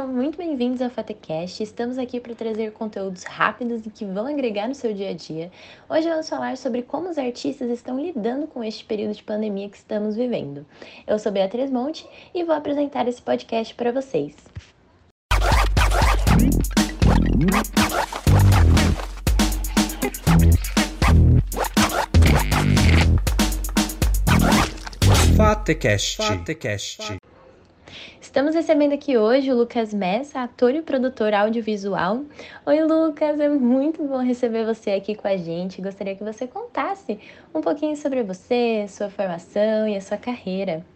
sejam 0.00 0.08
muito 0.08 0.38
bem-vindos 0.38 0.80
ao 0.80 0.88
FateCast. 0.88 1.62
Estamos 1.62 1.98
aqui 1.98 2.20
para 2.20 2.34
trazer 2.34 2.72
conteúdos 2.72 3.22
rápidos 3.24 3.84
e 3.84 3.90
que 3.90 4.06
vão 4.06 4.26
agregar 4.26 4.66
no 4.66 4.74
seu 4.74 4.94
dia 4.94 5.10
a 5.10 5.12
dia. 5.12 5.50
Hoje 5.90 6.08
vamos 6.08 6.26
falar 6.26 6.56
sobre 6.56 6.80
como 6.80 7.10
os 7.10 7.18
artistas 7.18 7.68
estão 7.68 8.00
lidando 8.00 8.46
com 8.46 8.64
este 8.64 8.82
período 8.82 9.14
de 9.14 9.22
pandemia 9.22 9.68
que 9.68 9.76
estamos 9.76 10.16
vivendo. 10.16 10.64
Eu 11.06 11.18
sou 11.18 11.30
Beatriz 11.30 11.70
Monte 11.70 12.08
e 12.34 12.42
vou 12.44 12.54
apresentar 12.54 13.06
esse 13.08 13.20
podcast 13.20 13.74
para 13.74 13.92
vocês. 13.92 14.34
FateCast. 25.36 26.16
FateCast. 26.16 27.19
Estamos 28.30 28.54
recebendo 28.54 28.92
aqui 28.92 29.18
hoje 29.18 29.50
o 29.50 29.56
Lucas 29.56 29.92
Messa, 29.92 30.42
ator 30.42 30.72
e 30.72 30.82
produtor 30.82 31.34
audiovisual. 31.34 32.22
Oi, 32.64 32.80
Lucas, 32.84 33.40
é 33.40 33.48
muito 33.48 34.04
bom 34.04 34.18
receber 34.18 34.64
você 34.64 34.92
aqui 34.92 35.16
com 35.16 35.26
a 35.26 35.36
gente. 35.36 35.82
Gostaria 35.82 36.14
que 36.14 36.22
você 36.22 36.46
contasse 36.46 37.18
um 37.52 37.60
pouquinho 37.60 37.96
sobre 37.96 38.22
você, 38.22 38.86
sua 38.88 39.10
formação 39.10 39.88
e 39.88 39.96
a 39.96 40.00
sua 40.00 40.16
carreira. 40.16 40.86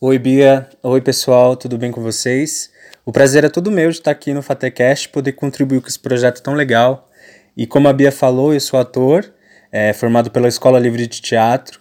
Oi, 0.00 0.16
Bia. 0.16 0.68
Oi, 0.80 1.00
pessoal, 1.00 1.56
tudo 1.56 1.76
bem 1.76 1.90
com 1.90 2.00
vocês? 2.00 2.70
O 3.04 3.10
prazer 3.10 3.42
é 3.42 3.48
todo 3.48 3.68
meu 3.68 3.90
de 3.90 3.96
estar 3.96 4.12
aqui 4.12 4.32
no 4.32 4.42
Fatecast, 4.42 5.08
poder 5.08 5.32
contribuir 5.32 5.80
com 5.80 5.88
esse 5.88 5.98
projeto 5.98 6.40
tão 6.40 6.54
legal. 6.54 7.10
E 7.56 7.66
como 7.66 7.88
a 7.88 7.92
Bia 7.92 8.12
falou, 8.12 8.54
eu 8.54 8.60
sou 8.60 8.78
ator, 8.78 9.28
é, 9.72 9.92
formado 9.92 10.30
pela 10.30 10.46
Escola 10.46 10.78
Livre 10.78 11.04
de 11.08 11.20
Teatro, 11.20 11.80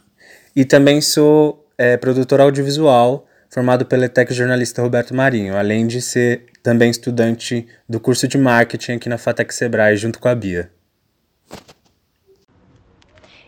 e 0.56 0.66
também 0.66 1.00
sou 1.00 1.64
é, 1.78 1.96
produtor 1.96 2.42
audiovisual, 2.42 3.28
formado 3.52 3.86
pelo 3.86 4.06
ETEC 4.06 4.34
jornalista 4.34 4.82
Roberto 4.82 5.14
Marinho, 5.14 5.56
além 5.56 5.86
de 5.86 6.02
ser 6.02 6.48
também 6.64 6.90
estudante 6.90 7.68
do 7.88 8.00
curso 8.00 8.28
de 8.28 8.40
marketing 8.40 8.94
aqui 8.94 9.10
na 9.10 9.20
Fatec 9.20 9.54
Sebrae, 9.54 9.96
junto 9.96 10.18
com 10.18 10.28
a 10.28 10.34
Bia. 10.34 10.72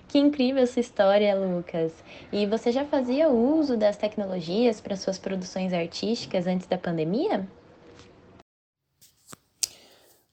Que 0.10 0.18
incrível 0.18 0.64
essa 0.64 0.80
história, 0.80 1.36
Lucas. 1.36 1.94
E 2.34 2.48
você 2.48 2.72
já 2.72 2.84
fazia 2.84 3.30
uso 3.30 3.78
das 3.78 3.96
tecnologias 3.96 4.82
para 4.82 4.96
suas 4.96 5.20
produções 5.20 5.72
artísticas 5.72 6.48
antes 6.48 6.66
da 6.66 6.80
pandemia? 6.80 7.48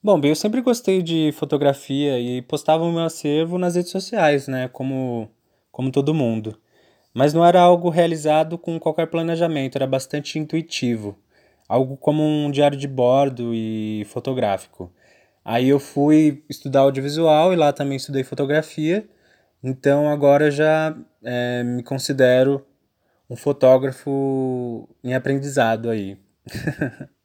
Bom, 0.02 0.18
eu 0.24 0.34
sempre 0.34 0.62
gostei 0.62 1.02
de 1.02 1.30
fotografia 1.32 2.18
e 2.18 2.40
postava 2.40 2.84
o 2.84 2.92
meu 2.92 3.02
acervo 3.02 3.58
nas 3.58 3.74
redes 3.74 3.90
sociais, 3.90 4.48
né, 4.48 4.66
como, 4.68 5.28
como 5.70 5.92
todo 5.92 6.14
mundo. 6.14 6.58
Mas 7.12 7.34
não 7.34 7.44
era 7.44 7.60
algo 7.60 7.90
realizado 7.90 8.56
com 8.56 8.80
qualquer 8.80 9.08
planejamento, 9.08 9.76
era 9.76 9.86
bastante 9.86 10.38
intuitivo. 10.38 11.18
Algo 11.68 11.98
como 11.98 12.22
um 12.22 12.50
diário 12.50 12.78
de 12.78 12.88
bordo 12.88 13.52
e 13.52 14.06
fotográfico. 14.08 14.90
Aí 15.44 15.68
eu 15.68 15.78
fui 15.78 16.42
estudar 16.48 16.80
audiovisual 16.80 17.52
e 17.52 17.56
lá 17.56 17.74
também 17.74 17.96
estudei 17.96 18.24
fotografia 18.24 19.06
então 19.62 20.08
agora 20.08 20.50
já 20.50 20.96
é, 21.22 21.62
me 21.62 21.82
considero 21.82 22.64
um 23.28 23.36
fotógrafo 23.36 24.88
em 25.02 25.14
aprendizado 25.14 25.90
aí. 25.90 26.18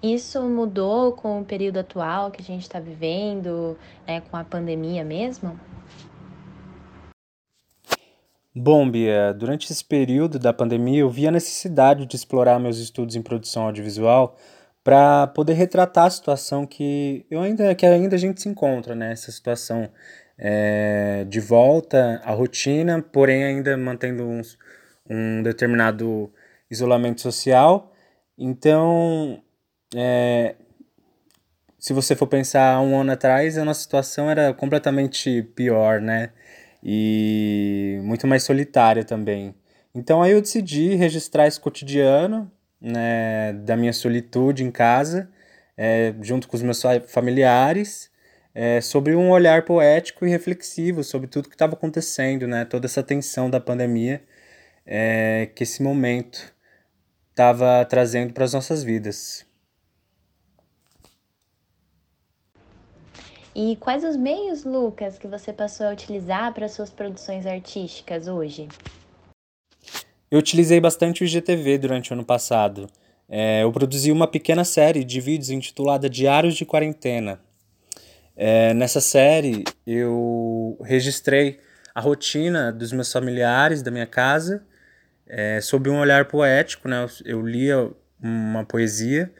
Isso 0.00 0.40
mudou 0.42 1.12
com 1.12 1.40
o 1.40 1.44
período 1.44 1.78
atual 1.78 2.30
que 2.30 2.40
a 2.40 2.44
gente 2.44 2.62
está 2.62 2.78
vivendo, 2.78 3.76
né, 4.06 4.20
com 4.20 4.36
a 4.36 4.44
pandemia 4.44 5.04
mesmo? 5.04 5.58
Bom, 8.54 8.88
Bia, 8.88 9.34
durante 9.34 9.70
esse 9.72 9.84
período 9.84 10.38
da 10.38 10.52
pandemia 10.52 11.00
eu 11.00 11.10
vi 11.10 11.26
a 11.26 11.32
necessidade 11.32 12.06
de 12.06 12.16
explorar 12.16 12.60
meus 12.60 12.78
estudos 12.78 13.16
em 13.16 13.22
produção 13.22 13.64
audiovisual 13.64 14.36
para 14.88 15.26
poder 15.26 15.52
retratar 15.52 16.06
a 16.06 16.10
situação 16.10 16.66
que 16.66 17.26
eu 17.30 17.42
ainda 17.42 17.74
que 17.74 17.84
ainda 17.84 18.16
a 18.16 18.18
gente 18.18 18.40
se 18.40 18.48
encontra, 18.48 18.94
né? 18.94 19.12
Essa 19.12 19.30
situação 19.30 19.86
é, 20.38 21.26
de 21.28 21.40
volta 21.40 22.22
à 22.24 22.32
rotina, 22.32 23.02
porém 23.02 23.44
ainda 23.44 23.76
mantendo 23.76 24.26
um 25.06 25.42
determinado 25.42 26.32
isolamento 26.70 27.20
social. 27.20 27.92
Então, 28.38 29.42
é, 29.94 30.54
se 31.78 31.92
você 31.92 32.16
for 32.16 32.26
pensar 32.26 32.80
um 32.80 32.98
ano 32.98 33.12
atrás, 33.12 33.58
a 33.58 33.66
nossa 33.66 33.82
situação 33.82 34.30
era 34.30 34.54
completamente 34.54 35.42
pior, 35.54 36.00
né? 36.00 36.30
E 36.82 38.00
muito 38.04 38.26
mais 38.26 38.42
solitária 38.42 39.04
também. 39.04 39.54
Então 39.94 40.22
aí 40.22 40.32
eu 40.32 40.40
decidi 40.40 40.94
registrar 40.94 41.46
esse 41.46 41.60
cotidiano 41.60 42.50
né, 42.80 43.52
da 43.52 43.76
minha 43.76 43.92
solitude 43.92 44.64
em 44.64 44.70
casa, 44.70 45.30
é, 45.76 46.14
junto 46.22 46.48
com 46.48 46.56
os 46.56 46.62
meus 46.62 46.82
familiares, 47.08 48.10
é, 48.54 48.80
sobre 48.80 49.14
um 49.14 49.30
olhar 49.30 49.64
poético 49.64 50.26
e 50.26 50.30
reflexivo 50.30 51.04
sobre 51.04 51.28
tudo 51.28 51.48
que 51.48 51.54
estava 51.54 51.74
acontecendo, 51.74 52.46
né, 52.46 52.64
toda 52.64 52.86
essa 52.86 53.02
tensão 53.02 53.48
da 53.50 53.60
pandemia 53.60 54.22
é, 54.88 55.50
que 55.54 55.62
esse 55.62 55.82
momento 55.82 56.52
estava 57.30 57.84
trazendo 57.84 58.32
para 58.32 58.44
as 58.44 58.54
nossas 58.54 58.82
vidas. 58.82 59.46
E 63.54 63.76
quais 63.76 64.04
os 64.04 64.16
meios, 64.16 64.64
Lucas, 64.64 65.18
que 65.18 65.26
você 65.26 65.52
passou 65.52 65.86
a 65.86 65.92
utilizar 65.92 66.54
para 66.54 66.68
suas 66.68 66.90
produções 66.90 67.44
artísticas 67.44 68.28
hoje? 68.28 68.68
Eu 70.30 70.38
utilizei 70.38 70.78
bastante 70.78 71.22
o 71.22 71.24
IGTV 71.24 71.78
durante 71.78 72.10
o 72.10 72.14
ano 72.14 72.24
passado. 72.24 72.86
É, 73.26 73.62
eu 73.62 73.72
produzi 73.72 74.12
uma 74.12 74.26
pequena 74.26 74.62
série 74.62 75.02
de 75.02 75.20
vídeos 75.20 75.48
intitulada 75.48 76.08
Diários 76.08 76.54
de 76.54 76.66
Quarentena. 76.66 77.40
É, 78.36 78.74
nessa 78.74 79.00
série, 79.00 79.64
eu 79.86 80.78
registrei 80.84 81.58
a 81.94 82.00
rotina 82.00 82.70
dos 82.70 82.92
meus 82.92 83.10
familiares, 83.10 83.82
da 83.82 83.90
minha 83.90 84.06
casa, 84.06 84.62
é, 85.26 85.60
sob 85.62 85.88
um 85.88 85.98
olhar 85.98 86.26
poético. 86.26 86.88
Né? 86.88 87.06
Eu 87.24 87.40
lia 87.40 87.90
uma 88.22 88.66
poesia 88.66 89.32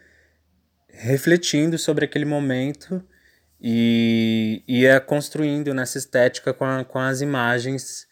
refletindo 0.89 1.77
sobre 1.77 2.07
aquele 2.07 2.25
momento 2.25 3.05
e 3.61 4.63
ia 4.67 4.99
construindo 5.01 5.75
nessa 5.75 5.99
estética 5.99 6.55
com, 6.55 6.65
a, 6.65 6.83
com 6.83 6.99
as 6.99 7.21
imagens 7.21 8.08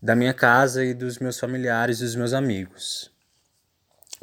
da 0.00 0.14
minha 0.14 0.34
casa 0.34 0.84
e 0.84 0.94
dos 0.94 1.18
meus 1.18 1.38
familiares 1.38 2.00
e 2.00 2.04
dos 2.04 2.14
meus 2.14 2.32
amigos. 2.32 3.10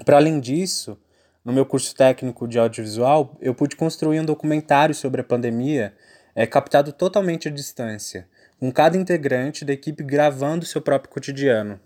Para 0.05 0.17
além 0.17 0.39
disso, 0.39 0.97
no 1.43 1.51
meu 1.51 1.65
curso 1.65 1.95
técnico 1.95 2.47
de 2.47 2.57
audiovisual, 2.57 3.37
eu 3.41 3.53
pude 3.53 3.75
construir 3.75 4.19
um 4.19 4.25
documentário 4.25 4.95
sobre 4.95 5.21
a 5.21 5.23
pandemia, 5.23 5.93
é, 6.33 6.47
captado 6.47 6.93
totalmente 6.93 7.47
à 7.47 7.51
distância, 7.51 8.27
com 8.59 8.71
cada 8.71 8.97
integrante 8.97 9.65
da 9.65 9.73
equipe 9.73 10.03
gravando 10.03 10.65
seu 10.65 10.81
próprio 10.81 11.11
cotidiano. 11.11 11.79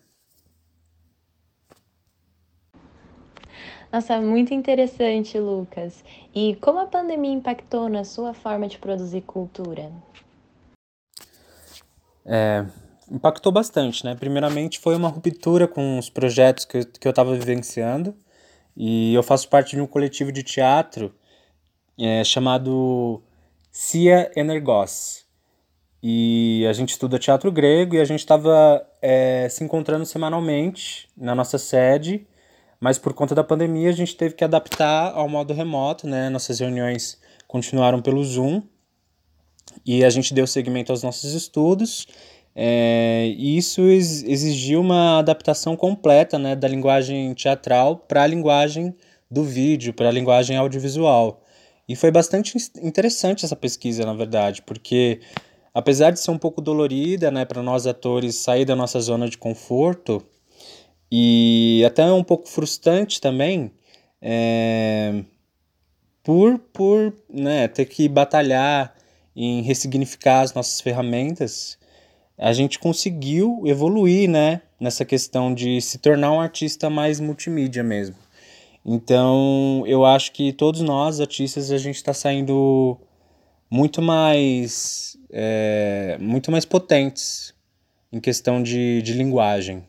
Nossa, 3.91 4.19
muito 4.19 4.53
interessante, 4.53 5.39
Lucas. 5.39 6.03
E 6.35 6.55
como 6.57 6.79
a 6.79 6.85
pandemia 6.85 7.31
impactou 7.31 7.89
na 7.89 8.03
sua 8.03 8.33
forma 8.33 8.67
de 8.67 8.77
produzir 8.77 9.21
cultura? 9.21 9.91
É, 12.25 12.65
impactou 13.11 13.51
bastante, 13.51 14.05
né? 14.05 14.15
Primeiramente 14.15 14.79
foi 14.79 14.95
uma 14.95 15.07
ruptura 15.07 15.67
com 15.67 15.97
os 15.97 16.09
projetos 16.09 16.65
que 16.65 16.77
eu, 16.77 16.85
que 16.85 17.07
eu 17.07 17.11
estava 17.11 17.33
vivenciando 17.33 18.15
e 18.75 19.13
eu 19.13 19.23
faço 19.23 19.49
parte 19.49 19.75
de 19.75 19.81
um 19.81 19.87
coletivo 19.87 20.31
de 20.31 20.43
teatro 20.43 21.13
é, 21.97 22.23
chamado 22.23 23.21
Cia 23.71 24.31
Energos. 24.35 25.25
E 26.01 26.65
a 26.69 26.73
gente 26.73 26.89
estuda 26.89 27.17
teatro 27.17 27.51
grego 27.51 27.95
e 27.95 27.99
a 27.99 28.05
gente 28.05 28.19
estava 28.19 28.85
é, 29.01 29.49
se 29.49 29.63
encontrando 29.63 30.05
semanalmente 30.05 31.09
na 31.17 31.33
nossa 31.33 31.57
sede, 31.57 32.27
mas 32.79 32.99
por 32.99 33.13
conta 33.13 33.33
da 33.33 33.43
pandemia 33.43 33.89
a 33.89 33.93
gente 33.93 34.15
teve 34.15 34.35
que 34.35 34.43
adaptar 34.43 35.11
ao 35.13 35.27
modo 35.27 35.53
remoto, 35.53 36.07
né? 36.07 36.29
Nossas 36.29 36.59
reuniões 36.59 37.19
continuaram 37.47 37.99
pelo 37.99 38.23
Zoom 38.23 38.61
e 39.83 40.03
a 40.03 40.09
gente 40.09 40.33
deu 40.33 40.45
seguimento 40.45 40.91
aos 40.91 41.01
nossos 41.01 41.33
estudos 41.33 42.07
é, 42.59 43.35
e 43.37 43.55
isso 43.55 43.83
exigiu 43.83 44.81
uma 44.81 45.19
adaptação 45.19 45.75
completa 45.75 46.39
né, 46.39 46.55
da 46.55 46.67
linguagem 46.67 47.31
teatral 47.35 47.97
para 47.97 48.23
a 48.23 48.27
linguagem 48.27 48.95
do 49.29 49.43
vídeo, 49.43 49.93
para 49.93 50.09
a 50.09 50.11
linguagem 50.11 50.57
audiovisual. 50.57 51.43
E 51.87 51.95
foi 51.95 52.09
bastante 52.09 52.57
interessante 52.81 53.45
essa 53.45 53.55
pesquisa, 53.55 54.03
na 54.07 54.13
verdade, 54.13 54.63
porque 54.63 55.19
apesar 55.71 56.09
de 56.09 56.19
ser 56.19 56.31
um 56.31 56.37
pouco 56.39 56.59
dolorida 56.59 57.29
né, 57.29 57.45
para 57.45 57.61
nós 57.61 57.85
atores 57.85 58.33
sair 58.33 58.65
da 58.65 58.75
nossa 58.75 58.99
zona 59.01 59.29
de 59.29 59.37
conforto, 59.37 60.25
e 61.11 61.83
até 61.85 62.11
um 62.11 62.23
pouco 62.23 62.49
frustrante 62.49 63.21
também, 63.21 63.71
é, 64.19 65.23
por, 66.23 66.57
por 66.73 67.13
né, 67.29 67.67
ter 67.67 67.85
que 67.85 68.09
batalhar 68.09 68.95
em 69.35 69.61
ressignificar 69.61 70.41
as 70.41 70.55
nossas 70.55 70.81
ferramentas, 70.81 71.77
a 72.37 72.53
gente 72.53 72.77
conseguiu 72.77 73.63
evoluir, 73.65 74.29
né, 74.29 74.61
nessa 74.79 75.03
questão 75.03 75.53
de 75.53 75.81
se 75.81 75.97
tornar 75.97 76.31
um 76.31 76.39
artista 76.39 76.89
mais 76.89 77.19
multimídia 77.19 77.83
mesmo. 77.83 78.15
Então, 78.85 79.83
eu 79.85 80.05
acho 80.05 80.31
que 80.31 80.53
todos 80.53 80.81
nós, 80.81 81.19
artistas, 81.19 81.71
a 81.71 81.77
gente 81.77 81.95
está 81.95 82.13
saindo 82.13 82.97
muito 83.69 84.01
mais, 84.01 85.17
é, 85.29 86.17
muito 86.19 86.51
mais 86.51 86.63
potentes 86.63 87.53
em 88.13 88.19
questão 88.19 88.63
de, 88.63 89.01
de 89.01 89.13
linguagem. 89.13 89.83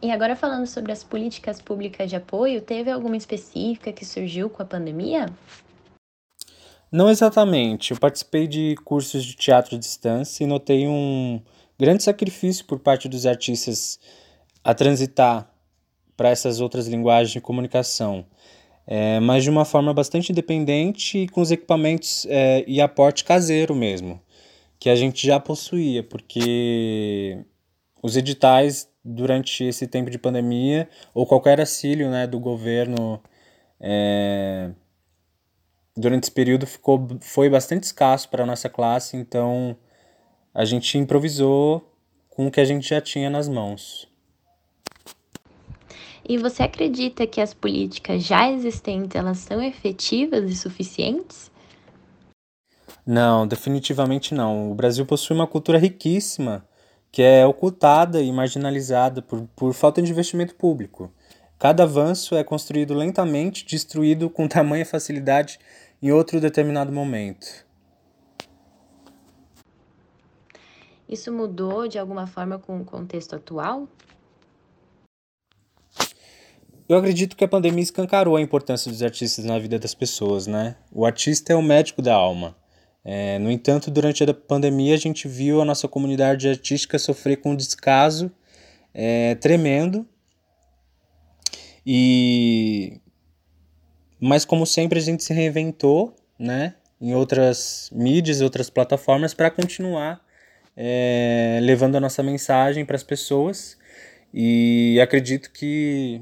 E 0.00 0.10
agora 0.10 0.36
falando 0.36 0.66
sobre 0.66 0.92
as 0.92 1.02
políticas 1.02 1.60
públicas 1.60 2.08
de 2.08 2.16
apoio, 2.16 2.60
teve 2.60 2.90
alguma 2.90 3.16
específica 3.16 3.92
que 3.92 4.04
surgiu 4.04 4.48
com 4.48 4.62
a 4.62 4.66
pandemia? 4.66 5.26
Não 6.90 7.10
exatamente. 7.10 7.90
Eu 7.90 7.98
participei 7.98 8.46
de 8.46 8.76
cursos 8.84 9.24
de 9.24 9.34
teatro 9.34 9.76
à 9.76 9.78
distância 9.78 10.44
e 10.44 10.46
notei 10.46 10.86
um 10.86 11.40
grande 11.78 12.02
sacrifício 12.02 12.64
por 12.64 12.78
parte 12.78 13.08
dos 13.08 13.26
artistas 13.26 13.98
a 14.62 14.72
transitar 14.74 15.50
para 16.16 16.30
essas 16.30 16.60
outras 16.60 16.86
linguagens 16.86 17.32
de 17.32 17.40
comunicação, 17.40 18.24
é, 18.86 19.18
mas 19.20 19.42
de 19.42 19.50
uma 19.50 19.64
forma 19.64 19.92
bastante 19.92 20.30
independente 20.30 21.18
e 21.18 21.28
com 21.28 21.40
os 21.40 21.50
equipamentos 21.50 22.26
é, 22.30 22.64
e 22.66 22.80
aporte 22.80 23.24
caseiro 23.24 23.74
mesmo, 23.74 24.20
que 24.78 24.88
a 24.88 24.94
gente 24.94 25.26
já 25.26 25.40
possuía, 25.40 26.02
porque 26.02 27.38
os 28.02 28.16
editais 28.16 28.88
durante 29.04 29.64
esse 29.64 29.86
tempo 29.86 30.10
de 30.10 30.18
pandemia 30.18 30.88
ou 31.12 31.26
qualquer 31.26 31.60
auxílio 31.60 32.10
né, 32.10 32.26
do 32.26 32.38
governo 32.38 33.20
é, 33.80 34.70
durante 35.96 36.24
esse 36.24 36.32
período 36.32 36.66
ficou, 36.66 37.08
foi 37.20 37.48
bastante 37.48 37.84
escasso 37.84 38.28
para 38.28 38.42
a 38.42 38.46
nossa 38.46 38.68
classe, 38.68 39.16
então 39.16 39.76
a 40.52 40.64
gente 40.64 40.98
improvisou 40.98 41.90
com 42.28 42.46
o 42.46 42.50
que 42.50 42.60
a 42.60 42.64
gente 42.64 42.88
já 42.88 43.00
tinha 43.00 43.30
nas 43.30 43.48
mãos. 43.48 44.08
E 46.26 46.38
você 46.38 46.62
acredita 46.62 47.26
que 47.26 47.40
as 47.40 47.52
políticas 47.52 48.22
já 48.22 48.50
existentes 48.50 49.14
elas 49.14 49.38
são 49.38 49.62
efetivas 49.62 50.50
e 50.50 50.56
suficientes? 50.56 51.50
Não, 53.06 53.46
definitivamente 53.46 54.34
não. 54.34 54.72
O 54.72 54.74
Brasil 54.74 55.04
possui 55.04 55.36
uma 55.36 55.46
cultura 55.46 55.78
riquíssima 55.78 56.66
que 57.12 57.22
é 57.22 57.46
ocultada 57.46 58.20
e 58.20 58.32
marginalizada 58.32 59.22
por, 59.22 59.46
por 59.54 59.72
falta 59.72 60.02
de 60.02 60.10
investimento 60.10 60.54
público. 60.56 61.12
Cada 61.58 61.84
avanço 61.84 62.34
é 62.34 62.42
construído 62.42 62.92
lentamente, 62.92 63.64
destruído 63.64 64.28
com 64.28 64.48
tamanha 64.48 64.84
facilidade 64.84 65.60
em 66.04 66.12
outro 66.12 66.38
determinado 66.38 66.92
momento. 66.92 67.64
Isso 71.08 71.32
mudou 71.32 71.88
de 71.88 71.98
alguma 71.98 72.26
forma 72.26 72.58
com 72.58 72.78
o 72.78 72.84
contexto 72.84 73.34
atual? 73.34 73.88
Eu 76.86 76.98
acredito 76.98 77.34
que 77.34 77.42
a 77.42 77.48
pandemia 77.48 77.82
escancarou 77.82 78.36
a 78.36 78.40
importância 78.42 78.90
dos 78.92 79.02
artistas 79.02 79.46
na 79.46 79.58
vida 79.58 79.78
das 79.78 79.94
pessoas, 79.94 80.46
né? 80.46 80.76
O 80.92 81.06
artista 81.06 81.54
é 81.54 81.56
o 81.56 81.62
médico 81.62 82.02
da 82.02 82.14
alma. 82.14 82.54
É, 83.02 83.38
no 83.38 83.50
entanto, 83.50 83.90
durante 83.90 84.22
a 84.24 84.34
pandemia, 84.34 84.92
a 84.92 84.98
gente 84.98 85.26
viu 85.26 85.62
a 85.62 85.64
nossa 85.64 85.88
comunidade 85.88 86.46
artística 86.46 86.98
sofrer 86.98 87.38
com 87.38 87.52
um 87.52 87.56
descaso 87.56 88.30
é, 88.92 89.36
tremendo. 89.36 90.06
E 91.86 93.00
mas 94.20 94.44
como 94.44 94.66
sempre 94.66 94.98
a 94.98 95.02
gente 95.02 95.22
se 95.22 95.32
reinventou, 95.32 96.14
né, 96.38 96.74
em 97.00 97.14
outras 97.14 97.90
mídias, 97.92 98.40
outras 98.40 98.70
plataformas 98.70 99.34
para 99.34 99.50
continuar 99.50 100.24
é, 100.76 101.58
levando 101.62 101.96
a 101.96 102.00
nossa 102.00 102.22
mensagem 102.22 102.84
para 102.84 102.96
as 102.96 103.02
pessoas. 103.02 103.78
E 104.32 104.98
acredito 105.00 105.52
que 105.52 106.20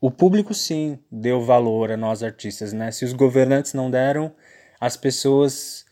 o 0.00 0.10
público 0.10 0.54
sim 0.54 0.98
deu 1.10 1.42
valor 1.42 1.90
a 1.90 1.96
nós 1.96 2.22
artistas, 2.22 2.72
né? 2.72 2.90
Se 2.90 3.04
os 3.04 3.12
governantes 3.12 3.74
não 3.74 3.90
deram, 3.90 4.32
as 4.80 4.96
pessoas 4.96 5.84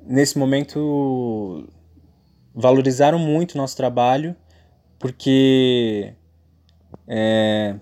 nesse 0.00 0.36
momento 0.36 1.68
valorizaram 2.54 3.18
muito 3.18 3.54
o 3.54 3.58
nosso 3.58 3.76
trabalho, 3.76 4.34
porque 4.98 6.14
é, 7.06 7.76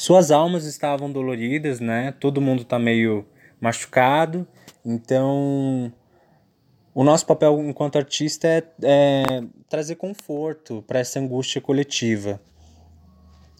suas 0.00 0.30
almas 0.30 0.64
estavam 0.64 1.12
doloridas, 1.12 1.78
né? 1.78 2.10
Todo 2.18 2.40
mundo 2.40 2.62
está 2.62 2.78
meio 2.78 3.26
machucado, 3.60 4.48
então 4.82 5.92
o 6.94 7.04
nosso 7.04 7.26
papel 7.26 7.60
enquanto 7.68 7.98
artista 7.98 8.48
é, 8.48 8.64
é 8.82 9.42
trazer 9.68 9.96
conforto 9.96 10.82
para 10.86 11.00
essa 11.00 11.20
angústia 11.20 11.60
coletiva. 11.60 12.40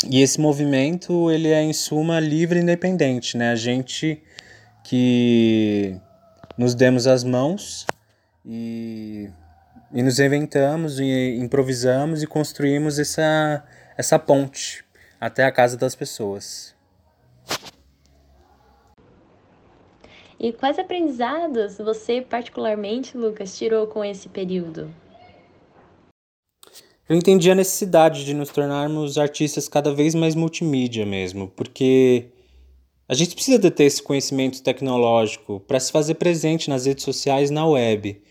E 0.08 0.22
esse 0.22 0.40
movimento 0.40 1.30
ele 1.30 1.48
é 1.48 1.62
em 1.62 1.74
suma 1.74 2.18
livre 2.18 2.58
e 2.58 2.62
independente, 2.62 3.36
né? 3.36 3.50
A 3.50 3.54
gente 3.54 4.22
que 4.82 5.94
nos 6.56 6.74
demos 6.74 7.06
as 7.06 7.22
mãos 7.22 7.86
e, 8.46 9.28
e 9.92 10.02
nos 10.02 10.18
inventamos 10.18 10.98
e 10.98 11.36
improvisamos 11.38 12.22
e 12.22 12.26
construímos 12.26 12.98
essa, 12.98 13.62
essa 13.98 14.18
ponte 14.18 14.88
até 15.20 15.44
a 15.44 15.52
casa 15.52 15.76
das 15.76 15.94
pessoas. 15.94 16.74
E 20.38 20.52
quais 20.54 20.78
aprendizados 20.78 21.76
você, 21.76 22.22
particularmente, 22.22 23.14
Lucas, 23.14 23.58
tirou 23.58 23.86
com 23.86 24.02
esse 24.02 24.26
período? 24.26 24.90
Eu 27.06 27.16
entendi 27.16 27.50
a 27.50 27.54
necessidade 27.54 28.24
de 28.24 28.32
nos 28.32 28.48
tornarmos 28.48 29.18
artistas 29.18 29.68
cada 29.68 29.92
vez 29.92 30.14
mais 30.14 30.34
multimídia 30.34 31.04
mesmo, 31.04 31.48
porque 31.48 32.28
a 33.06 33.14
gente 33.14 33.34
precisa 33.34 33.58
de 33.58 33.70
ter 33.70 33.84
esse 33.84 34.02
conhecimento 34.02 34.62
tecnológico 34.62 35.60
para 35.60 35.80
se 35.80 35.92
fazer 35.92 36.14
presente 36.14 36.70
nas 36.70 36.86
redes 36.86 37.04
sociais 37.04 37.50
na 37.50 37.66
web. 37.66 38.22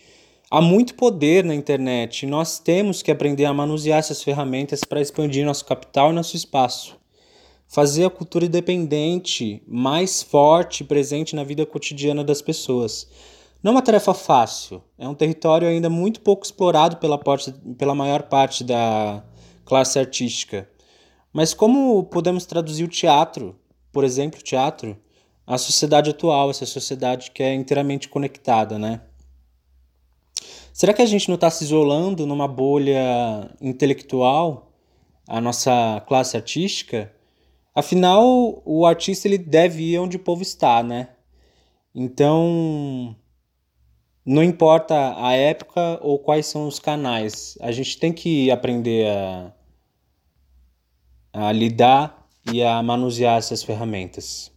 Há 0.51 0.61
muito 0.61 0.95
poder 0.95 1.43
na 1.43 1.53
internet 1.53 2.23
e 2.23 2.27
nós 2.27 2.57
temos 2.59 3.01
que 3.01 3.11
aprender 3.11 3.45
a 3.45 3.53
manusear 3.53 3.99
essas 3.99 4.23
ferramentas 4.23 4.83
para 4.83 5.01
expandir 5.01 5.45
nosso 5.45 5.65
capital 5.65 6.09
e 6.09 6.13
nosso 6.13 6.35
espaço. 6.35 6.97
Fazer 7.67 8.05
a 8.05 8.09
cultura 8.09 8.45
independente 8.45 9.61
mais 9.67 10.23
forte 10.23 10.81
e 10.81 10.87
presente 10.87 11.35
na 11.35 11.43
vida 11.43 11.65
cotidiana 11.65 12.23
das 12.23 12.41
pessoas. 12.41 13.07
Não 13.61 13.73
é 13.73 13.75
uma 13.75 13.81
tarefa 13.81 14.13
fácil, 14.13 14.81
é 14.97 15.07
um 15.07 15.13
território 15.13 15.67
ainda 15.67 15.89
muito 15.89 16.21
pouco 16.21 16.45
explorado 16.45 16.97
pela, 16.97 17.17
parte, 17.17 17.53
pela 17.77 17.93
maior 17.93 18.23
parte 18.23 18.63
da 18.63 19.23
classe 19.65 19.99
artística. 19.99 20.67
Mas 21.31 21.53
como 21.53 22.03
podemos 22.05 22.45
traduzir 22.45 22.83
o 22.83 22.87
teatro 22.87 23.55
por 23.91 24.03
exemplo, 24.03 24.41
teatro, 24.41 24.97
a 25.45 25.57
sociedade 25.57 26.11
atual, 26.11 26.49
essa 26.49 26.65
sociedade 26.65 27.31
que 27.31 27.41
é 27.41 27.53
inteiramente 27.53 28.07
conectada, 28.07 28.77
né? 28.77 29.01
Será 30.79 30.93
que 30.93 31.01
a 31.01 31.05
gente 31.05 31.27
não 31.27 31.35
está 31.35 31.49
se 31.49 31.65
isolando 31.65 32.25
numa 32.25 32.47
bolha 32.47 33.53
intelectual, 33.59 34.71
a 35.27 35.41
nossa 35.41 36.01
classe 36.07 36.37
artística? 36.37 37.13
Afinal, 37.75 38.61
o 38.63 38.85
artista 38.85 39.27
ele 39.27 39.37
deve 39.37 39.83
ir 39.83 39.99
onde 39.99 40.15
o 40.15 40.21
povo 40.21 40.41
está, 40.41 40.81
né? 40.81 41.09
Então, 41.93 43.13
não 44.25 44.41
importa 44.41 45.21
a 45.21 45.33
época 45.33 45.99
ou 46.01 46.17
quais 46.17 46.45
são 46.45 46.65
os 46.65 46.79
canais, 46.79 47.57
a 47.59 47.73
gente 47.73 47.97
tem 47.97 48.13
que 48.13 48.49
aprender 48.49 49.05
a, 49.05 49.53
a 51.33 51.51
lidar 51.51 52.25
e 52.53 52.63
a 52.63 52.81
manusear 52.81 53.37
essas 53.37 53.61
ferramentas. 53.61 54.49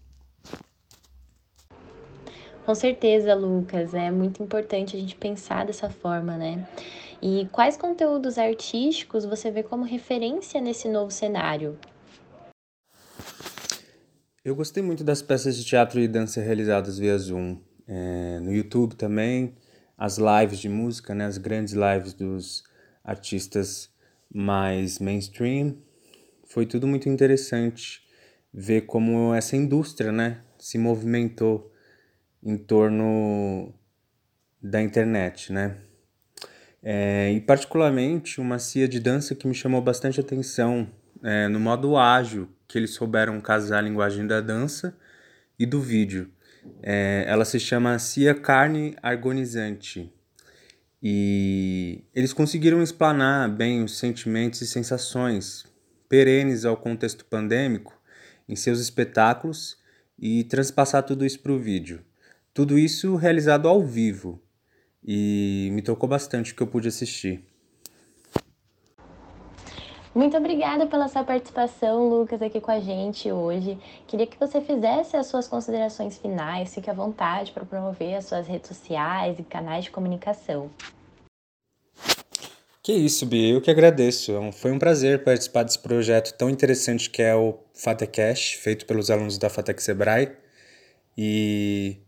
Com 2.72 2.76
certeza, 2.76 3.34
Lucas, 3.34 3.92
é 3.92 4.10
muito 4.10 4.42
importante 4.42 4.96
a 4.96 4.98
gente 4.98 5.14
pensar 5.14 5.66
dessa 5.66 5.90
forma, 5.90 6.38
né? 6.38 6.66
E 7.20 7.46
quais 7.52 7.76
conteúdos 7.76 8.38
artísticos 8.38 9.26
você 9.26 9.50
vê 9.50 9.62
como 9.62 9.84
referência 9.84 10.58
nesse 10.58 10.88
novo 10.88 11.10
cenário? 11.10 11.78
Eu 14.42 14.56
gostei 14.56 14.82
muito 14.82 15.04
das 15.04 15.20
peças 15.20 15.54
de 15.54 15.66
teatro 15.66 16.00
e 16.00 16.08
dança 16.08 16.40
realizadas 16.40 16.98
via 16.98 17.18
Zoom. 17.18 17.58
É, 17.86 18.40
no 18.40 18.50
YouTube 18.50 18.94
também, 18.94 19.54
as 19.98 20.16
lives 20.16 20.58
de 20.58 20.70
música, 20.70 21.14
né, 21.14 21.26
as 21.26 21.36
grandes 21.36 21.74
lives 21.74 22.14
dos 22.14 22.64
artistas 23.04 23.90
mais 24.32 24.98
mainstream 24.98 25.76
foi 26.46 26.64
tudo 26.64 26.86
muito 26.86 27.06
interessante 27.06 28.00
ver 28.50 28.86
como 28.86 29.34
essa 29.34 29.58
indústria, 29.58 30.10
né, 30.10 30.40
se 30.58 30.78
movimentou 30.78 31.70
em 32.42 32.56
torno 32.56 33.72
da 34.60 34.80
internet, 34.82 35.52
né? 35.52 35.76
É, 36.82 37.30
e 37.32 37.40
particularmente 37.40 38.40
uma 38.40 38.58
cia 38.58 38.88
de 38.88 38.98
dança 38.98 39.34
que 39.34 39.46
me 39.46 39.54
chamou 39.54 39.80
bastante 39.80 40.18
atenção 40.18 40.88
é, 41.22 41.46
no 41.46 41.60
modo 41.60 41.96
ágil 41.96 42.48
que 42.66 42.76
eles 42.76 42.90
souberam 42.90 43.40
casar 43.40 43.78
a 43.78 43.82
linguagem 43.82 44.26
da 44.26 44.40
dança 44.40 44.96
e 45.58 45.64
do 45.64 45.80
vídeo. 45.80 46.30
É, 46.82 47.24
ela 47.28 47.44
se 47.44 47.60
chama 47.60 47.98
Cia 47.98 48.34
Carne 48.34 48.96
Argonizante. 49.02 50.12
E 51.02 52.04
eles 52.14 52.32
conseguiram 52.32 52.82
explanar 52.82 53.48
bem 53.50 53.82
os 53.82 53.98
sentimentos 53.98 54.60
e 54.60 54.66
sensações 54.66 55.64
perenes 56.08 56.64
ao 56.64 56.76
contexto 56.76 57.24
pandêmico 57.24 58.00
em 58.48 58.54
seus 58.54 58.80
espetáculos 58.80 59.76
e 60.18 60.44
transpassar 60.44 61.02
tudo 61.02 61.26
isso 61.26 61.40
para 61.40 61.52
o 61.52 61.58
vídeo. 61.58 62.04
Tudo 62.54 62.78
isso 62.78 63.16
realizado 63.16 63.66
ao 63.66 63.82
vivo 63.82 64.40
e 65.02 65.70
me 65.72 65.80
tocou 65.80 66.08
bastante 66.08 66.52
o 66.52 66.56
que 66.56 66.62
eu 66.62 66.66
pude 66.66 66.86
assistir. 66.86 67.44
Muito 70.14 70.36
obrigada 70.36 70.86
pela 70.86 71.08
sua 71.08 71.24
participação, 71.24 72.06
Lucas, 72.10 72.42
aqui 72.42 72.60
com 72.60 72.70
a 72.70 72.78
gente 72.78 73.32
hoje. 73.32 73.78
Queria 74.06 74.26
que 74.26 74.38
você 74.38 74.60
fizesse 74.60 75.16
as 75.16 75.26
suas 75.26 75.48
considerações 75.48 76.18
finais, 76.18 76.74
fique 76.74 76.90
à 76.90 76.92
vontade 76.92 77.50
para 77.52 77.64
promover 77.64 78.16
as 78.16 78.26
suas 78.26 78.46
redes 78.46 78.68
sociais 78.68 79.38
e 79.38 79.42
canais 79.42 79.84
de 79.84 79.90
comunicação. 79.90 80.70
Que 82.82 82.92
isso, 82.92 83.24
Bia, 83.24 83.54
eu 83.54 83.62
que 83.62 83.70
agradeço. 83.70 84.32
É 84.32 84.52
foi 84.52 84.72
um 84.72 84.78
prazer 84.78 85.24
participar 85.24 85.62
desse 85.62 85.78
projeto 85.78 86.36
tão 86.36 86.50
interessante 86.50 87.08
que 87.08 87.22
é 87.22 87.34
o 87.34 87.58
FateCast, 87.72 88.58
feito 88.58 88.84
pelos 88.84 89.10
alunos 89.10 89.38
da 89.38 89.48
FATEC 89.48 89.82
Sebrae. 89.82 90.36
E 91.16 91.98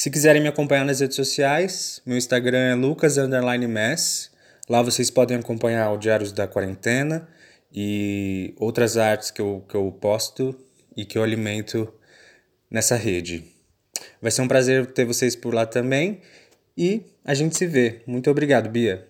se 0.00 0.10
quiserem 0.10 0.40
me 0.40 0.48
acompanhar 0.48 0.86
nas 0.86 1.00
redes 1.00 1.14
sociais, 1.14 2.00
meu 2.06 2.16
Instagram 2.16 2.70
é 2.70 2.74
lucas_mess 2.74 4.30
Lá 4.66 4.80
vocês 4.80 5.10
podem 5.10 5.36
acompanhar 5.36 5.92
o 5.92 5.98
Diários 5.98 6.32
da 6.32 6.48
Quarentena 6.48 7.28
e 7.70 8.54
outras 8.56 8.96
artes 8.96 9.30
que 9.30 9.42
eu, 9.42 9.62
que 9.68 9.74
eu 9.74 9.92
posto 9.92 10.58
e 10.96 11.04
que 11.04 11.18
eu 11.18 11.22
alimento 11.22 11.92
nessa 12.70 12.96
rede. 12.96 13.44
Vai 14.22 14.30
ser 14.30 14.40
um 14.40 14.48
prazer 14.48 14.86
ter 14.86 15.04
vocês 15.04 15.36
por 15.36 15.52
lá 15.52 15.66
também 15.66 16.22
e 16.74 17.02
a 17.22 17.34
gente 17.34 17.54
se 17.54 17.66
vê. 17.66 18.00
Muito 18.06 18.30
obrigado, 18.30 18.70
Bia. 18.70 19.06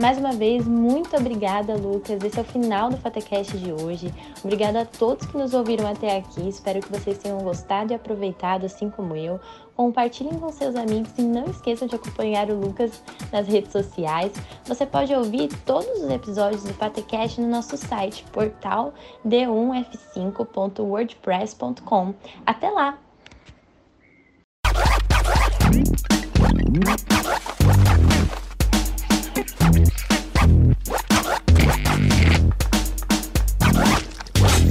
Mais 0.00 0.16
uma 0.16 0.32
vez, 0.32 0.66
muito 0.66 1.14
obrigada, 1.16 1.74
Lucas. 1.74 2.24
Esse 2.24 2.38
é 2.38 2.42
o 2.42 2.44
final 2.44 2.88
do 2.90 2.96
Fatecast 2.96 3.58
de 3.58 3.72
hoje. 3.72 4.14
Obrigada 4.42 4.80
a 4.80 4.86
todos 4.86 5.26
que 5.26 5.36
nos 5.36 5.52
ouviram 5.52 5.86
até 5.86 6.16
aqui. 6.16 6.48
Espero 6.48 6.80
que 6.80 6.90
vocês 6.90 7.18
tenham 7.18 7.38
gostado 7.40 7.92
e 7.92 7.94
aproveitado, 7.94 8.64
assim 8.64 8.88
como 8.88 9.14
eu. 9.14 9.38
Compartilhem 9.76 10.38
com 10.38 10.50
seus 10.50 10.74
amigos 10.76 11.10
e 11.18 11.22
não 11.22 11.44
esqueçam 11.44 11.86
de 11.86 11.94
acompanhar 11.94 12.48
o 12.50 12.58
Lucas 12.58 13.02
nas 13.30 13.46
redes 13.46 13.70
sociais. 13.72 14.32
Você 14.64 14.86
pode 14.86 15.14
ouvir 15.14 15.50
todos 15.64 16.02
os 16.02 16.10
episódios 16.10 16.64
do 16.64 16.72
Fatecast 16.74 17.40
no 17.40 17.48
nosso 17.48 17.76
site, 17.76 18.24
portal 18.32 18.94
d1f5.wordpress.com. 19.26 22.14
Até 22.46 22.70
lá! 22.70 22.98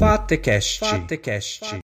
Fatecast. 0.01 0.79
Fatecast. 0.79 1.61